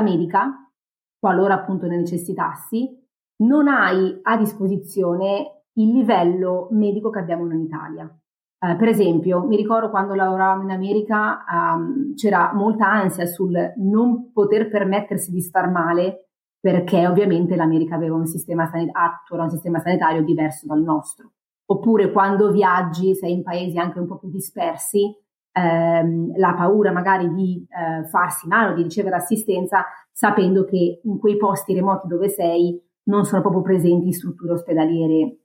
medica, 0.00 0.70
qualora 1.18 1.52
appunto 1.52 1.86
ne 1.86 1.98
necessitassi, 1.98 2.98
non 3.42 3.68
hai 3.68 4.18
a 4.22 4.38
disposizione 4.38 5.64
il 5.74 5.92
livello 5.92 6.68
medico 6.70 7.10
che 7.10 7.18
abbiamo 7.18 7.44
in 7.52 7.60
Italia. 7.60 8.04
Uh, 8.04 8.74
per 8.78 8.88
esempio, 8.88 9.44
mi 9.44 9.56
ricordo 9.56 9.90
quando 9.90 10.14
lavoravamo 10.14 10.62
in 10.62 10.70
America 10.70 11.44
um, 11.46 12.14
c'era 12.14 12.54
molta 12.54 12.90
ansia 12.90 13.26
sul 13.26 13.74
non 13.76 14.32
poter 14.32 14.70
permettersi 14.70 15.30
di 15.30 15.42
star 15.42 15.70
male 15.70 16.30
perché 16.58 17.06
ovviamente 17.06 17.54
l'America 17.54 17.96
aveva 17.96 18.14
un 18.16 18.24
sistema 18.24 18.64
sanitario, 18.64 19.18
un 19.28 19.50
sistema 19.50 19.78
sanitario 19.78 20.22
diverso 20.22 20.66
dal 20.66 20.80
nostro 20.80 21.32
oppure 21.66 22.12
quando 22.12 22.50
viaggi, 22.50 23.14
sei 23.14 23.32
in 23.32 23.42
paesi 23.42 23.78
anche 23.78 23.98
un 23.98 24.06
po' 24.06 24.18
più 24.18 24.30
dispersi, 24.30 25.14
ehm, 25.52 26.36
la 26.36 26.54
paura 26.54 26.92
magari 26.92 27.32
di 27.32 27.66
eh, 27.68 28.06
farsi 28.08 28.46
male 28.46 28.72
o 28.72 28.74
di 28.74 28.82
ricevere 28.82 29.16
assistenza, 29.16 29.84
sapendo 30.12 30.64
che 30.64 31.00
in 31.02 31.18
quei 31.18 31.36
posti 31.36 31.74
remoti 31.74 32.06
dove 32.06 32.28
sei 32.28 32.80
non 33.04 33.24
sono 33.24 33.40
proprio 33.40 33.62
presenti 33.62 34.12
strutture 34.12 34.52
ospedaliere 34.52 35.38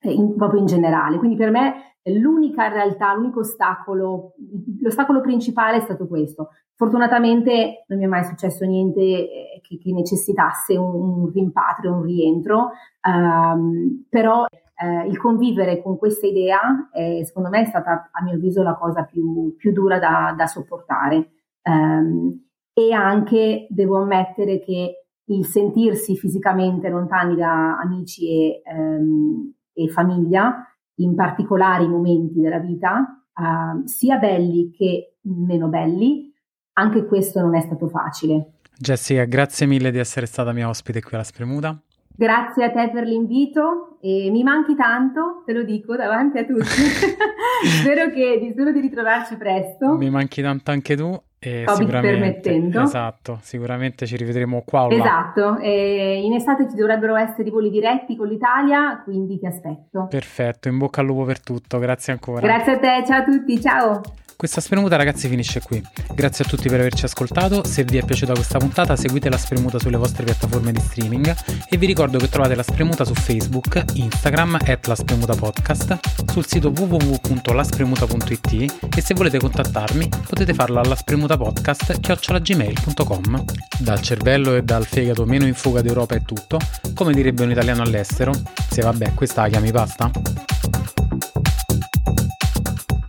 eh, 0.00 0.12
in, 0.12 0.36
proprio 0.36 0.60
in 0.60 0.66
generale. 0.66 1.18
Quindi 1.18 1.36
per 1.36 1.50
me 1.50 1.88
l'unica 2.04 2.68
realtà, 2.68 3.14
l'unico 3.14 3.40
ostacolo, 3.40 4.34
l'ostacolo 4.80 5.20
principale 5.20 5.78
è 5.78 5.80
stato 5.80 6.06
questo. 6.06 6.50
Fortunatamente 6.74 7.84
non 7.88 7.98
mi 7.98 8.04
è 8.04 8.08
mai 8.08 8.24
successo 8.24 8.64
niente 8.64 9.00
eh, 9.00 9.60
che, 9.62 9.78
che 9.78 9.92
necessitasse 9.92 10.76
un, 10.76 10.94
un, 10.94 11.32
rimpatrio, 11.32 11.94
un 11.94 12.02
rientro, 12.02 12.70
um, 13.02 14.04
però 14.08 14.46
eh, 14.80 15.08
il 15.08 15.18
convivere 15.18 15.82
con 15.82 15.98
questa 15.98 16.26
idea, 16.26 16.88
eh, 16.92 17.24
secondo 17.24 17.48
me, 17.48 17.62
è 17.62 17.64
stata, 17.66 18.10
a 18.12 18.22
mio 18.22 18.34
avviso, 18.34 18.62
la 18.62 18.76
cosa 18.76 19.04
più, 19.04 19.54
più 19.56 19.72
dura 19.72 19.98
da, 19.98 20.34
da 20.36 20.46
sopportare. 20.46 21.30
Um, 21.62 22.46
e 22.72 22.92
anche 22.92 23.66
devo 23.70 24.00
ammettere 24.00 24.60
che 24.60 25.06
il 25.24 25.44
sentirsi 25.44 26.16
fisicamente 26.16 26.88
lontani 26.88 27.34
da 27.34 27.76
amici 27.78 28.28
e, 28.28 28.62
um, 28.72 29.52
e 29.72 29.88
famiglia, 29.88 30.64
in 31.00 31.14
particolari 31.16 31.88
momenti 31.88 32.40
della 32.40 32.60
vita, 32.60 33.24
uh, 33.34 33.84
sia 33.84 34.16
belli 34.18 34.70
che 34.70 35.16
meno 35.22 35.66
belli, 35.66 36.32
anche 36.74 37.04
questo 37.04 37.40
non 37.40 37.56
è 37.56 37.60
stato 37.60 37.88
facile. 37.88 38.52
Jessica, 38.78 39.24
grazie 39.24 39.66
mille 39.66 39.90
di 39.90 39.98
essere 39.98 40.26
stata 40.26 40.52
mia 40.52 40.68
ospite 40.68 41.02
qui 41.02 41.14
alla 41.14 41.24
Spremuta. 41.24 41.82
Grazie 42.18 42.64
a 42.64 42.70
te 42.72 42.90
per 42.92 43.04
l'invito 43.04 43.98
e 44.00 44.28
mi 44.32 44.42
manchi 44.42 44.74
tanto, 44.74 45.44
te 45.46 45.52
lo 45.52 45.62
dico 45.62 45.94
davanti 45.94 46.38
a 46.38 46.44
tutti. 46.44 46.64
spero, 47.62 48.10
che, 48.10 48.48
spero 48.50 48.72
di 48.72 48.80
ritrovarci 48.80 49.36
presto. 49.36 49.96
Mi 49.96 50.10
manchi 50.10 50.42
tanto 50.42 50.72
anche 50.72 50.96
tu 50.96 51.16
e 51.38 51.64
sicuramente, 51.68 52.18
permettendo. 52.18 52.82
Esatto, 52.82 53.38
sicuramente 53.40 54.04
ci 54.04 54.16
rivedremo 54.16 54.64
qua 54.66 54.86
o 54.86 54.88
là. 54.88 54.96
Esatto, 54.96 55.58
e 55.58 56.20
in 56.24 56.34
estate 56.34 56.68
ci 56.68 56.74
dovrebbero 56.74 57.14
essere 57.14 57.46
i 57.46 57.52
voli 57.52 57.70
diretti 57.70 58.16
con 58.16 58.26
l'Italia, 58.26 59.00
quindi 59.04 59.38
ti 59.38 59.46
aspetto. 59.46 60.08
Perfetto, 60.10 60.66
in 60.66 60.76
bocca 60.76 61.02
al 61.02 61.06
lupo 61.06 61.22
per 61.22 61.40
tutto, 61.40 61.78
grazie 61.78 62.12
ancora. 62.12 62.40
Grazie 62.40 62.72
a 62.72 62.78
te, 62.78 63.04
ciao 63.06 63.20
a 63.20 63.24
tutti, 63.24 63.60
ciao. 63.60 64.00
Questa 64.38 64.60
spremuta 64.60 64.94
ragazzi 64.94 65.26
finisce 65.26 65.60
qui. 65.60 65.82
Grazie 66.14 66.44
a 66.44 66.48
tutti 66.48 66.68
per 66.68 66.78
averci 66.78 67.04
ascoltato, 67.04 67.64
se 67.64 67.82
vi 67.82 67.96
è 67.96 68.04
piaciuta 68.04 68.34
questa 68.34 68.58
puntata 68.58 68.94
seguite 68.94 69.28
la 69.28 69.36
spremuta 69.36 69.80
sulle 69.80 69.96
vostre 69.96 70.22
piattaforme 70.22 70.70
di 70.70 70.78
streaming 70.78 71.34
e 71.68 71.76
vi 71.76 71.86
ricordo 71.86 72.18
che 72.18 72.28
trovate 72.28 72.54
la 72.54 72.62
spremuta 72.62 73.04
su 73.04 73.14
Facebook, 73.14 73.82
Instagram, 73.94 74.58
at 74.64 74.86
la 74.86 74.94
spremuta 74.94 75.34
podcast, 75.34 75.98
sul 76.30 76.46
sito 76.46 76.68
www.laspremuta.it 76.68 78.76
e 78.96 79.00
se 79.00 79.14
volete 79.14 79.38
contattarmi 79.38 80.08
potete 80.28 80.54
farlo 80.54 80.78
alla 80.78 80.94
spremutapodcast 80.94 81.98
chiocciolagmail.com. 81.98 83.44
Dal 83.80 84.00
cervello 84.00 84.54
e 84.54 84.62
dal 84.62 84.86
fegato 84.86 85.24
meno 85.24 85.48
in 85.48 85.54
fuga 85.54 85.80
d'Europa 85.80 86.14
è 86.14 86.22
tutto, 86.22 86.60
come 86.94 87.12
direbbe 87.12 87.42
un 87.42 87.50
italiano 87.50 87.82
all'estero, 87.82 88.32
se 88.70 88.82
vabbè 88.82 89.14
questa 89.14 89.42
la 89.42 89.48
chiami 89.48 89.72
pasta? 89.72 90.57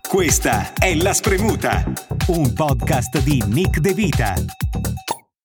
Questa 0.10 0.74
è 0.74 0.96
La 0.96 1.14
Spremuta, 1.14 1.84
un 2.30 2.52
podcast 2.52 3.22
di 3.22 3.44
Nick 3.46 3.78
De 3.78 3.94
Vita. 3.94 4.34